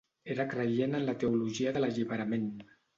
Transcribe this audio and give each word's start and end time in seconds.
Era 0.35 0.45
creient 0.53 0.97
en 1.01 1.07
la 1.11 1.17
Teologia 1.25 1.77
de 1.77 1.87
l'Alliberament. 1.87 2.55